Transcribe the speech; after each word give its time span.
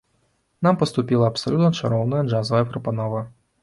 Нам 0.67 0.79
паступіла 0.83 1.29
абсалютна 1.33 1.71
чароўная 1.79 2.27
джазавая 2.29 2.67
прапанова. 2.75 3.27